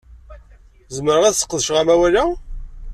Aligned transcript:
Zemreɣ 0.95 1.23
ad 1.25 1.35
sqedceɣ 1.35 1.75
amawal-a? 1.81 2.25